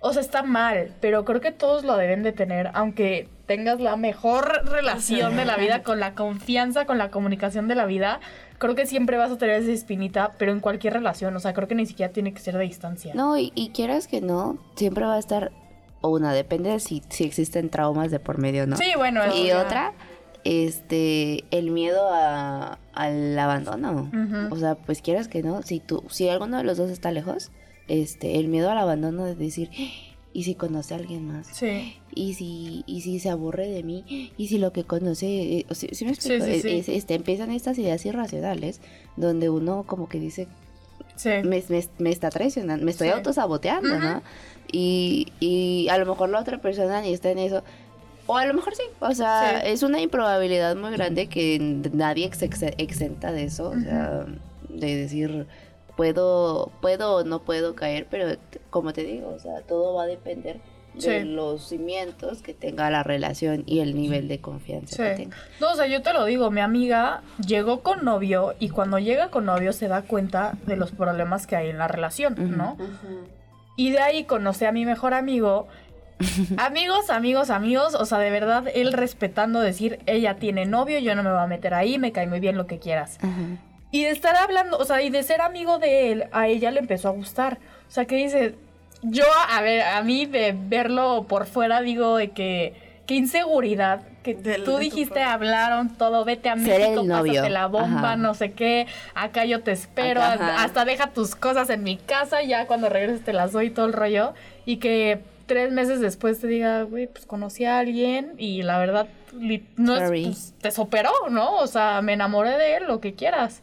o 0.00 0.12
sea, 0.12 0.22
está 0.22 0.42
mal, 0.42 0.92
pero 1.00 1.24
creo 1.24 1.40
que 1.40 1.52
todos 1.52 1.84
lo 1.84 1.96
deben 1.96 2.22
de 2.22 2.32
tener, 2.32 2.70
aunque 2.74 3.28
tengas 3.46 3.80
la 3.80 3.96
mejor 3.96 4.66
relación 4.66 5.36
de 5.36 5.44
la 5.44 5.56
vida, 5.56 5.82
con 5.82 6.00
la 6.00 6.14
confianza, 6.14 6.84
con 6.84 6.98
la 6.98 7.10
comunicación 7.10 7.66
de 7.66 7.74
la 7.74 7.86
vida, 7.86 8.20
creo 8.58 8.74
que 8.74 8.86
siempre 8.86 9.16
vas 9.16 9.30
a 9.30 9.38
tener 9.38 9.62
esa 9.62 9.72
espinita, 9.72 10.34
pero 10.38 10.52
en 10.52 10.60
cualquier 10.60 10.92
relación, 10.92 11.34
o 11.34 11.40
sea, 11.40 11.54
creo 11.54 11.66
que 11.66 11.74
ni 11.74 11.86
siquiera 11.86 12.12
tiene 12.12 12.34
que 12.34 12.40
ser 12.40 12.56
de 12.56 12.64
distancia. 12.64 13.14
No, 13.14 13.38
y, 13.38 13.52
y 13.54 13.70
quieras 13.70 14.06
que 14.06 14.20
no, 14.20 14.58
siempre 14.76 15.04
va 15.04 15.14
a 15.14 15.18
estar 15.18 15.50
o 16.00 16.10
una, 16.10 16.32
depende 16.32 16.70
de 16.70 16.80
si, 16.80 17.02
si 17.08 17.24
existen 17.24 17.70
traumas 17.70 18.10
de 18.10 18.20
por 18.20 18.38
medio, 18.38 18.66
¿no? 18.66 18.76
Sí, 18.76 18.92
bueno. 18.96 19.20
Y 19.34 19.50
otra, 19.52 19.92
este, 20.44 21.44
el 21.50 21.70
miedo 21.70 22.08
a, 22.12 22.78
al 22.92 23.38
abandono. 23.38 24.10
O 24.50 24.56
sea, 24.56 24.76
pues 24.76 25.02
quieras 25.02 25.28
que 25.28 25.42
no, 25.42 25.62
si 25.62 25.80
tú, 25.80 26.04
si 26.08 26.28
alguno 26.28 26.58
de 26.58 26.64
los 26.64 26.78
dos 26.78 26.90
está 26.90 27.10
lejos, 27.10 27.50
este, 27.88 28.38
el 28.38 28.48
miedo 28.48 28.70
al 28.70 28.78
abandono 28.78 29.24
de 29.24 29.34
decir, 29.34 29.70
¿y 30.32 30.44
si 30.44 30.54
conoce 30.54 30.94
a 30.94 30.98
alguien 30.98 31.26
más? 31.26 31.48
Sí. 31.48 31.96
¿Y 32.14 32.34
si, 32.34 32.84
y 32.86 33.00
si 33.00 33.18
se 33.18 33.30
aburre 33.30 33.68
de 33.68 33.82
mí? 33.82 34.32
¿Y 34.36 34.48
si 34.48 34.58
lo 34.58 34.72
que 34.72 34.84
conoce, 34.84 35.58
eh, 35.58 35.66
¿sí, 35.72 36.04
me 36.04 36.12
explico? 36.12 36.44
este, 36.44 37.14
empiezan 37.14 37.50
estas 37.50 37.78
ideas 37.78 38.04
irracionales 38.06 38.80
donde 39.16 39.50
uno 39.50 39.84
como 39.86 40.08
que 40.08 40.20
dice, 40.20 40.48
me, 41.24 41.64
me, 41.98 42.10
está 42.10 42.30
traicionando, 42.30 42.84
me 42.84 42.90
estoy 42.90 43.08
autosaboteando, 43.08 43.98
¿no? 43.98 44.22
Y, 44.70 45.32
y 45.40 45.88
a 45.88 45.98
lo 45.98 46.06
mejor 46.06 46.28
la 46.28 46.40
otra 46.40 46.60
persona 46.60 47.00
ni 47.00 47.12
está 47.12 47.30
en 47.30 47.38
eso. 47.38 47.62
O 48.26 48.36
a 48.36 48.44
lo 48.44 48.52
mejor 48.52 48.74
sí. 48.74 48.82
O 49.00 49.14
sea, 49.14 49.60
es 49.60 49.82
una 49.82 50.00
improbabilidad 50.00 50.76
muy 50.76 50.90
grande 50.92 51.28
que 51.28 51.58
nadie 51.92 52.30
exenta 52.76 53.32
de 53.32 53.44
eso. 53.44 53.70
O 53.70 53.80
sea, 53.80 54.26
de 54.68 54.96
decir, 54.96 55.46
puedo, 55.96 56.70
puedo 56.80 57.16
o 57.16 57.24
no 57.24 57.42
puedo 57.42 57.74
caer, 57.74 58.06
pero 58.10 58.36
como 58.70 58.92
te 58.92 59.02
digo, 59.02 59.30
o 59.30 59.38
sea, 59.38 59.62
todo 59.62 59.94
va 59.94 60.04
a 60.04 60.06
depender 60.06 60.60
de 60.94 61.24
los 61.24 61.68
cimientos 61.68 62.42
que 62.42 62.54
tenga 62.54 62.90
la 62.90 63.02
relación 63.02 63.62
y 63.66 63.80
el 63.80 63.94
nivel 63.94 64.28
de 64.28 64.40
confianza 64.40 64.96
que 64.96 65.14
tenga. 65.14 65.36
No, 65.60 65.72
o 65.72 65.74
sea, 65.74 65.86
yo 65.86 66.02
te 66.02 66.12
lo 66.12 66.24
digo, 66.24 66.50
mi 66.50 66.60
amiga 66.60 67.22
llegó 67.46 67.80
con 67.80 68.04
novio 68.04 68.54
y 68.58 68.70
cuando 68.70 68.98
llega 68.98 69.30
con 69.30 69.44
novio 69.44 69.72
se 69.72 69.88
da 69.88 70.02
cuenta 70.02 70.54
de 70.66 70.76
los 70.76 70.90
problemas 70.90 71.46
que 71.46 71.56
hay 71.56 71.70
en 71.70 71.78
la 71.78 71.88
relación, 71.88 72.56
¿no? 72.56 72.76
Y 73.76 73.90
de 73.90 74.00
ahí 74.00 74.24
conocí 74.24 74.64
a 74.64 74.72
mi 74.72 74.84
mejor 74.84 75.14
amigo. 75.14 75.68
amigos, 76.56 77.10
amigos, 77.10 77.48
amigos. 77.50 77.94
O 77.94 78.04
sea, 78.04 78.18
de 78.18 78.30
verdad, 78.30 78.64
él 78.74 78.92
respetando 78.92 79.60
decir, 79.60 80.00
ella 80.06 80.34
tiene 80.34 80.66
novio, 80.66 80.98
yo 80.98 81.14
no 81.14 81.22
me 81.22 81.30
voy 81.30 81.40
a 81.40 81.46
meter 81.46 81.74
ahí, 81.74 81.96
me 81.98 82.10
cae 82.10 82.26
muy 82.26 82.40
bien 82.40 82.56
lo 82.56 82.66
que 82.66 82.80
quieras. 82.80 83.18
Y 83.90 84.02
de 84.02 84.10
estar 84.10 84.36
hablando, 84.36 84.76
o 84.78 84.84
sea, 84.84 85.00
y 85.00 85.10
de 85.10 85.22
ser 85.22 85.40
amigo 85.40 85.78
de 85.78 86.12
él, 86.12 86.24
a 86.32 86.48
ella 86.48 86.70
le 86.70 86.80
empezó 86.80 87.08
a 87.08 87.12
gustar. 87.12 87.58
O 87.88 87.90
sea, 87.90 88.04
que 88.04 88.16
dice, 88.16 88.56
yo, 89.02 89.24
a 89.48 89.60
ver, 89.60 89.82
a 89.82 90.02
mí 90.02 90.26
de 90.26 90.54
verlo 90.56 91.26
por 91.28 91.46
fuera 91.46 91.80
digo 91.80 92.16
de 92.16 92.30
que 92.30 92.74
qué 93.06 93.14
inseguridad 93.14 94.02
que 94.22 94.34
tú 94.34 94.76
dijiste, 94.76 95.22
hablaron 95.22 95.96
todo, 95.96 96.24
vete 96.24 96.50
a 96.50 96.56
México, 96.56 97.06
pásate 97.08 97.48
la 97.48 97.66
bomba, 97.66 98.16
no 98.16 98.34
sé 98.34 98.52
qué, 98.52 98.86
acá 99.14 99.46
yo 99.46 99.62
te 99.62 99.72
espero, 99.72 100.20
hasta 100.22 100.84
deja 100.84 101.12
tus 101.12 101.34
cosas 101.34 101.70
en 101.70 101.82
mi 101.82 101.96
casa, 101.96 102.42
ya 102.42 102.66
cuando 102.66 102.90
regreses 102.90 103.24
te 103.24 103.32
las 103.32 103.52
doy 103.52 103.70
todo 103.70 103.86
el 103.86 103.94
rollo, 103.94 104.34
y 104.66 104.76
que 104.76 105.20
tres 105.46 105.72
meses 105.72 106.00
después 106.00 106.40
te 106.40 106.46
diga, 106.46 106.82
güey, 106.82 107.06
pues 107.06 107.24
conocí 107.24 107.64
a 107.64 107.78
alguien 107.78 108.34
y 108.36 108.62
la 108.62 108.78
verdad, 108.78 109.08
no 109.76 109.96
es, 109.96 110.10
pues, 110.10 110.54
te 110.60 110.70
superó, 110.70 111.12
¿no? 111.30 111.56
O 111.56 111.66
sea, 111.66 112.02
me 112.02 112.12
enamoré 112.12 112.58
de 112.58 112.76
él, 112.76 112.84
lo 112.86 113.00
que 113.00 113.14
quieras 113.14 113.62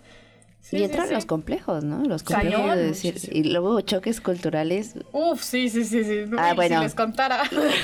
y 0.71 0.83
entran 0.83 1.11
los 1.11 1.25
complejos, 1.25 1.83
¿no? 1.83 2.03
Los 2.03 2.23
complejos 2.23 2.75
de 2.75 2.83
decir, 2.83 3.15
y 3.31 3.43
luego 3.43 3.79
choques 3.81 4.21
culturales. 4.21 4.95
Uf, 5.11 5.41
sí, 5.41 5.69
sí, 5.69 5.83
sí, 5.83 6.03
sí. 6.03 6.25
ah, 6.37 6.53
bueno. 6.53 6.77
Si 6.77 6.83
les 6.83 6.95
contara. 6.95 7.43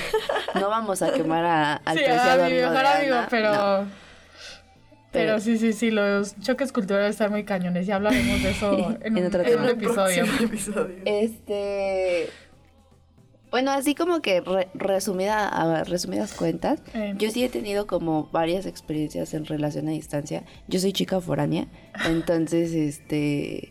no 0.55 0.69
vamos 0.69 1.01
a 1.01 1.13
quemar 1.13 1.45
a, 1.45 1.73
al 1.75 1.97
sí, 1.97 2.03
preciado 2.03 2.43
a 2.45 2.47
mi 2.47 2.55
mejor 2.55 2.85
amigo, 2.85 3.17
pero... 3.29 3.85
Pero 5.11 5.41
sí, 5.41 5.57
sí, 5.57 5.73
sí, 5.73 5.91
los 5.91 6.39
choques 6.39 6.71
culturales 6.71 7.11
están 7.11 7.31
muy 7.31 7.43
cañones. 7.43 7.85
Ya 7.85 7.97
hablaremos 7.97 8.41
de 8.41 8.51
eso 8.51 8.97
en, 9.01 9.17
un, 9.17 9.25
otro 9.25 9.41
en 9.45 9.59
un 9.59 9.67
episodio. 9.67 10.23
Este... 11.03 12.29
Bueno, 13.51 13.71
así 13.71 13.95
como 13.95 14.21
que 14.21 14.41
resumida, 14.73 15.47
a 15.47 15.83
resumidas 15.83 16.33
cuentas, 16.33 16.81
eh. 16.93 17.13
yo 17.17 17.29
sí 17.31 17.43
he 17.43 17.49
tenido 17.49 17.85
como 17.85 18.29
varias 18.31 18.65
experiencias 18.65 19.33
en 19.33 19.45
relación 19.45 19.89
a 19.89 19.91
distancia. 19.91 20.45
Yo 20.69 20.79
soy 20.79 20.93
chica 20.93 21.19
foránea, 21.19 21.67
entonces, 22.05 22.71
este, 22.71 23.69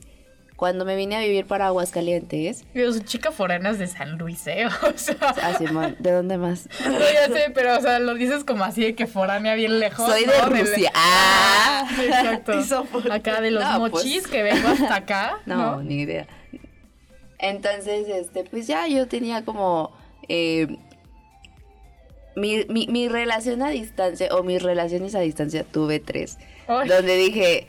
cuando 0.54 0.84
me 0.84 0.96
vine 0.96 1.16
a 1.16 1.20
vivir 1.20 1.46
para 1.46 1.68
Aguascalientes. 1.68 2.66
Yo 2.74 2.92
soy 2.92 3.00
chica 3.00 3.32
foránea 3.32 3.72
de 3.72 3.86
San 3.86 4.18
Luis, 4.18 4.46
¿eh? 4.46 4.66
O 4.82 4.98
sea. 4.98 5.16
Ah, 5.20 5.54
Simón, 5.56 5.96
¿de 5.98 6.12
dónde 6.12 6.36
más? 6.36 6.68
No, 6.84 6.98
ya 6.98 7.28
sé, 7.28 7.50
pero, 7.54 7.78
o 7.78 7.80
sea, 7.80 7.98
lo 8.00 8.14
dices 8.14 8.44
como 8.44 8.64
así 8.64 8.82
de 8.82 8.94
que 8.94 9.06
foránea 9.06 9.54
bien 9.54 9.80
lejos. 9.80 10.06
Soy 10.06 10.26
de 10.26 10.42
Rusia. 10.42 10.92
Ah, 10.94 11.88
exacto. 12.02 12.52
Acá 13.10 13.40
de 13.40 13.50
los 13.50 13.64
pues. 13.64 13.92
mochis 13.92 14.26
que 14.26 14.42
vengo 14.42 14.68
hasta 14.68 14.94
acá. 14.94 15.38
no, 15.46 15.82
ni 15.82 16.02
idea. 16.02 16.26
Entonces, 17.40 18.06
este, 18.08 18.44
pues 18.44 18.66
ya 18.66 18.86
yo 18.86 19.08
tenía 19.08 19.44
como 19.44 19.92
eh, 20.28 20.76
mi, 22.36 22.66
mi, 22.68 23.08
relación 23.08 23.62
a 23.62 23.70
distancia, 23.70 24.28
o 24.34 24.42
mis 24.42 24.62
relaciones 24.62 25.14
a 25.14 25.20
distancia, 25.20 25.64
tuve 25.64 26.00
tres. 26.00 26.38
Donde 26.68 27.16
dije, 27.16 27.66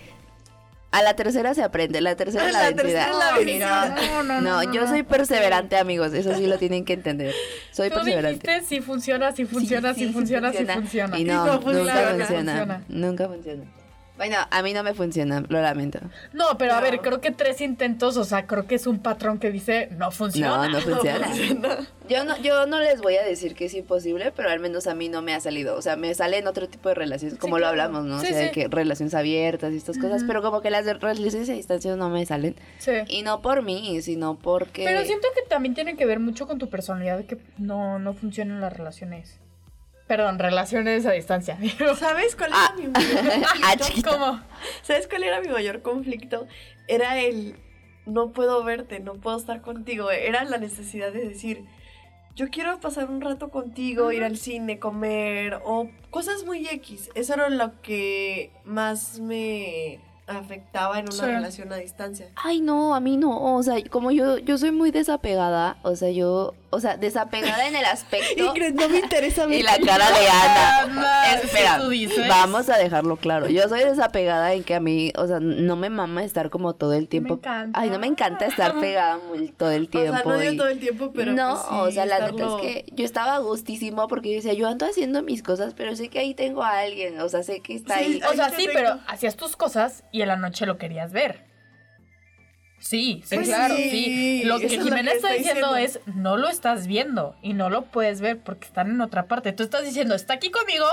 a 0.92 1.02
la 1.02 1.16
tercera 1.16 1.54
se 1.54 1.64
aprende, 1.64 2.02
la 2.02 2.16
tercera 2.16 2.48
es 2.48 2.54
la, 2.54 3.38
vencida. 3.38 3.96
No, 3.96 4.24
no, 4.24 4.42
no, 4.42 4.74
yo 4.74 4.88
soy 4.88 5.04
perseverante, 5.04 5.78
amigos, 5.78 6.14
eso 6.14 6.36
sí 6.36 6.46
lo 6.48 6.58
tienen 6.58 6.86
que 6.86 6.94
entender. 6.94 7.34
Soy 7.72 7.90
Tú 7.90 7.96
perseverante. 7.96 8.46
Dijiste 8.48 8.76
si 8.76 8.82
funciona, 8.82 9.32
si 9.32 9.46
funciona, 9.46 9.94
si, 9.94 10.12
funciona, 10.12 10.52
si 10.52 10.66
funciona. 10.66 11.18
Y 11.18 11.24
no, 11.24 11.46
nunca 11.46 11.60
funciona. 11.60 12.84
Nunca 12.90 13.28
funciona. 13.28 13.64
Bueno, 14.22 14.38
a 14.52 14.62
mí 14.62 14.72
no 14.72 14.84
me 14.84 14.94
funciona, 14.94 15.44
lo 15.50 15.62
lamento. 15.64 15.98
No, 16.32 16.56
pero 16.60 16.74
a 16.74 16.80
ver, 16.80 17.00
creo 17.00 17.22
que 17.22 17.32
tres 17.32 17.60
intentos, 17.60 18.18
o 18.18 18.24
sea, 18.24 18.46
creo 18.46 18.68
que 18.68 18.76
es 18.76 18.86
un 18.86 19.00
patrón 19.00 19.40
que 19.40 19.50
dice 19.50 19.90
no 19.98 20.12
funciona. 20.12 20.68
No, 20.68 20.74
no 20.74 20.82
funciona. 20.82 21.28
Yo 22.08 22.24
no, 22.24 22.38
yo 22.38 22.68
no 22.68 22.80
les 22.80 23.02
voy 23.02 23.16
a 23.16 23.24
decir 23.24 23.56
que 23.56 23.66
es 23.66 23.74
imposible, 23.74 24.32
pero 24.36 24.52
al 24.52 24.60
menos 24.60 24.86
a 24.86 24.94
mí 24.94 25.10
no 25.10 25.24
me 25.24 25.34
ha 25.34 25.40
salido. 25.40 25.76
O 25.76 25.82
sea, 25.82 25.96
me 25.96 26.14
salen 26.14 26.46
otro 26.46 26.70
tipo 26.70 26.90
de 26.90 26.94
relaciones, 26.94 27.40
como 27.40 27.58
lo 27.58 27.66
hablamos, 27.66 28.06
¿no? 28.06 28.18
o 28.18 28.20
sea, 28.20 28.38
de 28.38 28.52
que 28.52 28.68
relaciones 28.68 29.16
abiertas 29.16 29.74
y 29.74 29.78
estas 29.78 29.98
cosas, 29.98 30.24
pero 30.28 30.44
como 30.44 30.62
que 30.62 30.70
las 30.70 30.86
relaciones 30.86 31.50
a 31.50 31.54
distancia 31.54 31.96
no 31.96 32.10
me 32.10 32.24
salen. 32.28 32.56
Sí. 32.78 32.92
Y 33.08 33.24
no 33.24 33.42
por 33.42 33.64
mí, 33.64 34.04
sino 34.04 34.38
porque. 34.38 34.84
Pero 34.86 35.04
siento 35.04 35.30
que 35.34 35.50
también 35.50 35.74
tiene 35.74 35.96
que 35.96 36.06
ver 36.06 36.20
mucho 36.20 36.46
con 36.46 36.60
tu 36.60 36.70
personalidad 36.70 37.26
que 37.26 37.40
no, 37.58 37.98
no 37.98 38.14
funcionan 38.14 38.62
las 38.62 38.72
relaciones. 38.72 39.40
Perdón, 40.08 40.40
relaciones 40.40 41.06
a 41.06 41.12
distancia. 41.12 41.58
¿Sabes 41.98 42.36
cuál 42.36 42.50
era 42.50 42.66
ah. 42.68 42.76
mi 42.78 42.88
mayor 42.88 43.80
conflicto? 43.80 44.10
¿Cómo? 44.10 44.42
¿Sabes 44.82 45.08
cuál 45.08 45.24
era 45.24 45.42
mi 45.42 45.48
mayor 45.48 45.82
conflicto? 45.82 46.48
Era 46.88 47.20
el 47.20 47.56
no 48.06 48.32
puedo 48.32 48.64
verte, 48.64 49.00
no 49.00 49.14
puedo 49.16 49.38
estar 49.38 49.62
contigo. 49.62 50.12
Era 50.12 50.44
la 50.44 50.58
necesidad 50.58 51.12
de 51.12 51.28
decir, 51.28 51.66
yo 52.36 52.50
quiero 52.50 52.80
pasar 52.80 53.10
un 53.10 53.22
rato 53.22 53.50
contigo, 53.50 54.12
ir 54.12 54.24
al 54.24 54.38
cine, 54.38 54.80
comer 54.80 55.60
o 55.64 55.90
cosas 56.10 56.46
muy 56.46 56.68
X. 56.68 57.10
Eso 57.16 57.34
era 57.34 57.50
lo 57.50 57.82
que 57.82 58.52
más 58.64 59.20
me 59.20 60.00
afectaba 60.28 61.00
en 61.00 61.12
una 61.12 61.26
relación 61.26 61.72
a 61.74 61.78
distancia. 61.78 62.28
Ay, 62.36 62.62
no, 62.62 62.96
a 62.96 63.00
mí 63.00 63.18
no. 63.18 63.56
O 63.56 63.64
sea, 63.64 63.78
como 63.90 64.12
yo, 64.12 64.38
yo 64.38 64.58
soy 64.58 64.72
muy 64.72 64.92
desapegada, 64.92 65.78
o 65.84 65.96
sea, 65.96 66.10
yo, 66.12 66.54
o 66.72 66.80
sea, 66.80 66.98
desapegada 66.98 67.68
en 67.68 67.76
el 67.76 67.86
aspecto. 67.86 68.54
y 68.56 68.72
no 68.74 68.90
me 68.90 69.00
interesa 69.00 69.46
Y 69.52 69.62
la 69.62 69.78
cara 69.78 70.10
de 70.12 70.28
Ana. 70.32 71.34
Espera, 71.36 71.80
vamos 72.28 72.70
a 72.70 72.78
dejarlo 72.78 73.18
claro. 73.18 73.48
Yo 73.48 73.68
soy 73.70 73.82
desapegada 73.82 74.54
en 74.54 74.64
que 74.64 74.76
a 74.76 74.80
mí, 74.80 75.12
o 75.18 75.28
sea, 75.28 75.40
no 75.40 75.76
me 75.76 75.90
mama 75.90 76.24
estar 76.24 76.50
como 76.50 76.74
todo 76.74 76.94
el 76.94 77.08
tiempo. 77.08 77.36
Me 77.36 77.40
encanta. 77.40 77.80
Ay, 77.80 77.90
no 77.90 78.00
me 78.00 78.08
encanta 78.08 78.46
estar 78.46 78.80
pegada 78.80 79.20
muy, 79.28 79.50
todo 79.50 79.72
el 79.72 79.90
tiempo. 79.90 80.30
O 80.30 80.38
sea, 80.38 80.50
no 80.52 80.58
todo 80.58 80.68
el 80.68 80.80
tiempo, 80.80 81.12
pero. 81.14 81.34
No, 81.34 81.54
pues 81.54 81.90
o 81.90 81.92
sea, 81.92 82.06
la 82.06 82.32
neta 82.32 82.44
es 82.44 82.62
que 82.62 82.86
yo 82.94 83.06
estaba 83.06 83.38
gustísimo 83.40 84.08
porque 84.08 84.30
yo 84.30 84.36
decía, 84.36 84.54
yo 84.54 84.68
ando 84.68 84.86
haciendo 84.86 85.22
mis 85.22 85.44
cosas, 85.44 85.74
pero 85.76 85.96
sé 85.96 86.10
que 86.10 86.20
ahí 86.20 86.34
tengo 86.34 86.64
a 86.64 86.80
alguien. 86.80 87.20
O 87.20 87.30
sea, 87.30 87.44
sé 87.44 87.60
que 87.62 87.76
está 87.76 87.96
ahí. 87.96 88.22
O 88.30 88.34
sea, 88.34 88.50
sí, 88.50 88.68
pero 88.74 89.00
hacías 89.08 89.36
tus 89.36 89.56
cosas 89.56 90.04
y 90.12 90.22
en 90.22 90.30
la 90.30 90.38
noche 90.38 90.66
lo 90.66 90.78
querías 90.78 91.12
ver. 91.12 91.51
Sí, 92.82 93.22
sí, 93.26 93.36
pues 93.36 93.48
claro, 93.48 93.76
sí. 93.76 94.44
Lo 94.44 94.60
que 94.60 94.68
Jimena 94.68 95.12
está, 95.12 95.32
diciendo, 95.32 95.76
es, 95.76 96.00
no 96.08 96.36
lo 96.36 96.50
estás 96.50 96.88
viendo 96.88 97.36
y 97.42 97.54
no 97.54 97.70
lo 97.70 97.84
puedes 97.84 98.22
ver 98.22 98.40
porque 98.40 98.66
están 98.66 98.90
en 98.90 99.02
otra 99.02 99.28
parte. 99.28 99.54
Tú 99.54 99.64
estás 99.64 99.86
diciendo, 99.86 100.16
está 100.16 100.34
aquí 100.34 100.50
conmigo, 100.50 100.88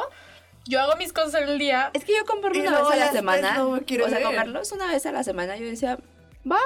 yo 0.66 0.80
hago 0.80 0.96
mis 0.96 1.14
cosas 1.14 1.42
en 1.42 1.48
el 1.48 1.58
día. 1.58 1.90
Es 1.94 2.04
que 2.04 2.12
yo 2.14 2.26
con 2.26 2.38
una 2.38 2.52
vez 2.52 2.92
a 2.92 2.96
la 2.96 3.10
semana, 3.10 3.66
o 3.66 3.80
sea, 4.08 4.22
comerlos 4.22 4.70
una 4.72 4.86
vez 4.86 5.06
a 5.06 5.12
la 5.12 5.24
semana, 5.24 5.56
yo 5.56 5.64
decía, 5.64 5.98
va, 6.50 6.60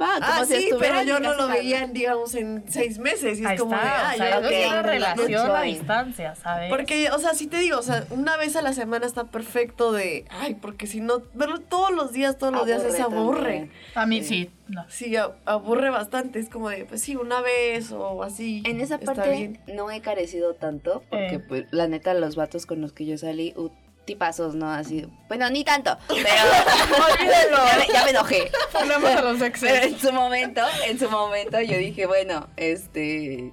Va, 0.00 0.14
como 0.14 0.26
ah, 0.26 0.44
sí, 0.46 0.70
pero 0.78 1.02
yo 1.02 1.20
no 1.20 1.34
lo 1.34 1.48
veía, 1.48 1.86
digamos, 1.86 2.34
en 2.34 2.64
seis 2.68 2.98
meses. 2.98 3.38
Y 3.38 3.44
es 3.44 3.60
como 3.60 3.72
de, 3.72 3.80
ah, 3.82 4.12
o 4.14 4.16
sea, 4.16 4.38
una 4.38 4.82
relación 4.82 5.50
a 5.50 5.62
distancia, 5.62 6.34
¿sabes? 6.34 6.70
Porque, 6.70 7.10
o 7.10 7.18
sea, 7.18 7.34
sí 7.34 7.46
te 7.46 7.58
digo, 7.58 7.78
o 7.78 7.82
sea, 7.82 8.06
una 8.10 8.36
vez 8.36 8.56
a 8.56 8.62
la 8.62 8.72
semana 8.72 9.06
está 9.06 9.24
perfecto 9.24 9.92
de, 9.92 10.24
ay, 10.30 10.54
porque 10.54 10.86
si 10.86 11.00
no, 11.00 11.22
verlo 11.34 11.60
todos 11.60 11.90
los 11.92 12.12
días, 12.12 12.38
todos 12.38 12.52
los 12.52 12.66
días 12.66 12.82
es 12.84 13.00
aburre. 13.00 13.70
A 13.94 14.06
mí 14.06 14.22
sí, 14.22 14.50
no. 14.68 14.84
Sí, 14.88 15.14
aburre 15.44 15.90
bastante. 15.90 16.38
Es 16.38 16.48
como 16.48 16.70
de, 16.70 16.84
pues 16.84 17.02
sí, 17.02 17.16
una 17.16 17.40
vez 17.40 17.92
o 17.92 18.22
así. 18.22 18.62
En 18.64 18.80
esa 18.80 18.98
parte 18.98 19.60
no 19.66 19.90
he 19.90 20.00
carecido 20.00 20.54
tanto, 20.54 21.02
porque, 21.10 21.34
eh. 21.34 21.38
pues, 21.40 21.64
la 21.70 21.88
neta, 21.88 22.14
los 22.14 22.36
vatos 22.36 22.66
con 22.66 22.80
los 22.80 22.92
que 22.92 23.04
yo 23.04 23.18
salí, 23.18 23.54
tipazos, 24.04 24.54
¿no? 24.54 24.70
Así, 24.70 25.06
bueno, 25.28 25.48
ni 25.50 25.64
tanto, 25.64 25.96
pero 26.08 26.26
ya, 27.92 28.04
me, 28.04 28.10
enojé. 28.10 28.50
a 28.74 29.22
los 29.22 29.40
en 29.62 29.98
su 29.98 30.12
momento, 30.12 30.62
en 30.86 30.98
su 30.98 31.10
momento 31.10 31.60
yo 31.60 31.76
dije, 31.78 32.06
bueno, 32.06 32.48
este 32.56 33.52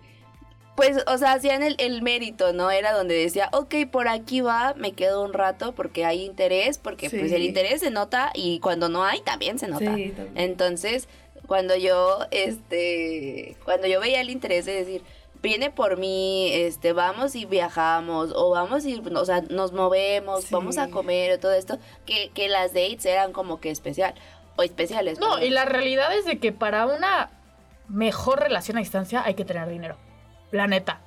pues, 0.77 1.03
o 1.07 1.17
sea, 1.17 1.33
hacían 1.33 1.63
el, 1.63 1.75
el, 1.79 2.03
mérito, 2.03 2.53
¿no? 2.53 2.69
Era 2.69 2.93
donde 2.93 3.15
decía, 3.15 3.49
ok, 3.51 3.73
por 3.91 4.07
aquí 4.07 4.41
va, 4.41 4.75
me 4.77 4.91
quedo 4.91 5.23
un 5.23 5.33
rato 5.33 5.73
porque 5.73 6.05
hay 6.05 6.23
interés, 6.23 6.77
porque 6.77 7.09
pues 7.09 7.31
el 7.31 7.41
interés 7.41 7.79
se 7.79 7.89
nota 7.89 8.29
y 8.35 8.59
cuando 8.59 8.87
no 8.87 9.03
hay 9.03 9.21
también 9.21 9.57
se 9.57 9.67
nota. 9.67 9.95
Entonces, 10.35 11.07
cuando 11.47 11.75
yo, 11.75 12.19
este, 12.29 13.57
cuando 13.65 13.87
yo 13.87 13.99
veía 13.99 14.21
el 14.21 14.29
interés 14.29 14.65
de 14.65 14.73
decir, 14.73 15.03
viene 15.41 15.69
por 15.69 15.97
mí, 15.97 16.49
este, 16.53 16.93
vamos 16.93 17.35
y 17.35 17.45
viajamos, 17.45 18.31
o 18.35 18.49
vamos 18.51 18.85
y, 18.85 18.99
o 18.99 19.25
sea, 19.25 19.41
nos 19.49 19.71
movemos, 19.71 20.49
vamos 20.51 20.77
a 20.77 20.89
comer, 20.89 21.33
o 21.33 21.39
todo 21.39 21.53
esto, 21.53 21.77
que, 22.05 22.31
que 22.33 22.49
las 22.49 22.73
dates 22.73 23.05
eran 23.05 23.33
como 23.33 23.59
que 23.59 23.69
especial, 23.69 24.13
o 24.55 24.63
especiales. 24.63 25.19
No, 25.19 25.39
y 25.39 25.49
la 25.49 25.65
realidad 25.65 26.15
es 26.17 26.25
de 26.25 26.39
que 26.39 26.51
para 26.51 26.85
una 26.85 27.31
mejor 27.87 28.39
relación 28.39 28.77
a 28.77 28.81
distancia 28.81 29.23
hay 29.25 29.35
que 29.35 29.45
tener 29.45 29.67
dinero, 29.69 29.97
la 30.51 30.67
neta. 30.67 31.01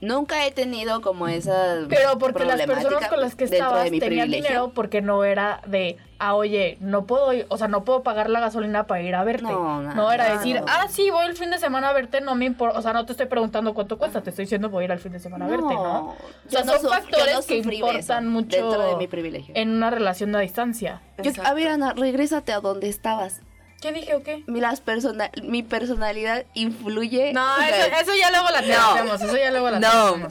Nunca 0.00 0.46
he 0.46 0.52
tenido 0.52 1.00
como 1.00 1.26
esa. 1.26 1.86
Pero 1.88 2.18
porque 2.18 2.44
las 2.44 2.62
personas 2.62 3.08
con 3.08 3.20
las 3.20 3.34
que 3.34 3.44
estabas 3.44 3.90
tenían 3.90 4.30
dinero 4.30 4.72
porque 4.74 5.02
no 5.02 5.24
era 5.24 5.60
de, 5.66 5.96
ah, 6.18 6.34
oye, 6.34 6.76
no 6.80 7.04
puedo, 7.04 7.32
o 7.48 7.58
sea, 7.58 7.66
no 7.66 7.84
puedo 7.84 8.02
pagar 8.04 8.30
la 8.30 8.38
gasolina 8.38 8.86
para 8.86 9.02
ir 9.02 9.14
a 9.14 9.24
verte. 9.24 9.42
No, 9.42 9.82
no, 9.82 9.94
no 9.94 10.12
era 10.12 10.36
decir, 10.36 10.62
ah, 10.68 10.86
sí, 10.88 11.10
voy 11.10 11.26
el 11.26 11.36
fin 11.36 11.50
de 11.50 11.58
semana 11.58 11.88
a 11.88 11.92
verte, 11.92 12.20
no 12.20 12.36
me 12.36 12.44
importa, 12.44 12.78
o 12.78 12.82
sea, 12.82 12.92
no 12.92 13.06
te 13.06 13.12
estoy 13.12 13.26
preguntando 13.26 13.74
cuánto 13.74 13.98
cuesta, 13.98 14.22
te 14.22 14.30
estoy 14.30 14.44
diciendo 14.44 14.68
voy 14.68 14.82
a 14.82 14.84
ir 14.86 14.92
al 14.92 15.00
fin 15.00 15.12
de 15.12 15.18
semana 15.18 15.46
a 15.46 15.48
verte, 15.48 15.74
¿no? 15.74 16.10
O 16.10 16.16
sea, 16.48 16.64
son 16.64 16.88
factores 16.88 17.46
que 17.46 17.56
importan 17.56 18.28
mucho 18.28 18.56
dentro 18.56 18.82
de 18.82 18.96
mi 18.96 19.08
privilegio. 19.08 19.54
en 19.56 19.70
una 19.70 19.90
relación 19.90 20.34
a 20.36 20.40
distancia. 20.40 21.02
a 21.44 21.54
ver, 21.54 21.68
Ana, 21.68 21.92
regrésate 21.94 22.52
a 22.52 22.60
donde 22.60 22.88
estabas. 22.88 23.40
¿Qué 23.80 23.92
dije 23.92 24.14
o 24.16 24.22
qué? 24.22 24.42
Mi, 24.46 24.60
las 24.60 24.80
persona, 24.80 25.30
mi 25.42 25.62
personalidad 25.62 26.44
influye. 26.54 27.32
No, 27.32 27.46
eso, 27.60 28.12
ya 28.18 28.30
luego 28.30 28.48
la 28.50 28.60
tenemos. 28.60 29.22
Eso 29.22 29.36
ya 29.36 29.50
luego 29.50 29.70
la 29.70 29.78
no. 29.78 30.28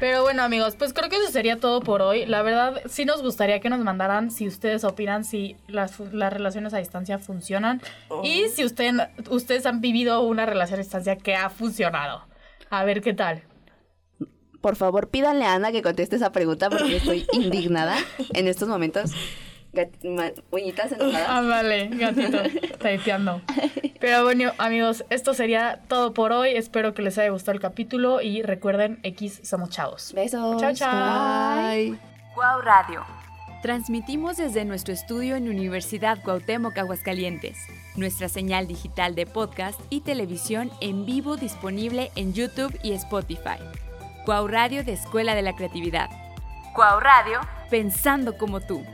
Pero 0.00 0.22
bueno, 0.22 0.42
amigos, 0.42 0.76
pues 0.76 0.92
creo 0.92 1.08
que 1.08 1.16
eso 1.16 1.30
sería 1.30 1.56
todo 1.58 1.80
por 1.80 2.02
hoy. 2.02 2.26
La 2.26 2.42
verdad, 2.42 2.82
sí 2.86 3.04
nos 3.04 3.22
gustaría 3.22 3.60
que 3.60 3.70
nos 3.70 3.80
mandaran 3.80 4.30
si 4.30 4.46
ustedes 4.46 4.84
opinan 4.84 5.24
si 5.24 5.56
las, 5.68 5.98
las 6.12 6.32
relaciones 6.32 6.74
a 6.74 6.78
distancia 6.78 7.18
funcionan 7.18 7.80
y 8.22 8.44
oh. 8.44 8.48
si 8.54 8.64
usted, 8.64 8.92
ustedes 9.30 9.64
han 9.64 9.80
vivido 9.80 10.20
una 10.20 10.44
relación 10.44 10.80
a 10.80 10.82
distancia 10.82 11.16
que 11.16 11.34
ha 11.34 11.48
funcionado. 11.48 12.26
A 12.68 12.84
ver 12.84 13.00
qué 13.00 13.14
tal. 13.14 13.42
Por 14.60 14.76
favor, 14.76 15.08
pídanle 15.08 15.46
a 15.46 15.54
Ana 15.54 15.72
que 15.72 15.80
conteste 15.80 16.16
esa 16.16 16.32
pregunta 16.32 16.68
porque 16.68 16.96
estoy 16.96 17.26
indignada 17.32 17.96
en 18.34 18.48
estos 18.48 18.68
momentos 18.68 19.12
uñitas 20.50 20.92
enojadas. 20.92 21.26
Ah, 21.28 21.40
vale, 21.42 21.88
gatito, 21.88 22.38
tapeando. 22.78 23.40
Pero 24.00 24.24
bueno, 24.24 24.52
amigos, 24.58 25.04
esto 25.10 25.34
sería 25.34 25.80
todo 25.88 26.12
por 26.12 26.32
hoy. 26.32 26.50
Espero 26.50 26.94
que 26.94 27.02
les 27.02 27.18
haya 27.18 27.30
gustado 27.30 27.54
el 27.54 27.60
capítulo 27.60 28.20
y 28.20 28.42
recuerden, 28.42 28.98
X 29.02 29.40
somos 29.42 29.70
chavos. 29.70 30.12
Besos. 30.12 30.60
Chao, 30.60 30.74
chao. 30.74 31.56
Bye. 31.56 31.98
Wow 32.34 32.60
Radio. 32.62 33.04
Transmitimos 33.62 34.36
desde 34.36 34.64
nuestro 34.64 34.94
estudio 34.94 35.34
en 35.34 35.48
Universidad 35.48 36.22
Cuauhtémoc 36.22 36.76
Aguascalientes. 36.78 37.56
Nuestra 37.96 38.28
señal 38.28 38.68
digital 38.68 39.14
de 39.14 39.26
podcast 39.26 39.80
y 39.88 40.02
televisión 40.02 40.70
en 40.80 41.06
vivo 41.06 41.36
disponible 41.36 42.12
en 42.14 42.34
YouTube 42.34 42.78
y 42.82 42.92
Spotify. 42.92 43.58
Cuau 44.24 44.46
Radio 44.46 44.84
de 44.84 44.92
Escuela 44.92 45.34
de 45.34 45.42
la 45.42 45.56
Creatividad. 45.56 46.10
Cuau 46.74 47.00
Radio, 47.00 47.40
pensando 47.70 48.36
como 48.36 48.60
tú. 48.60 48.84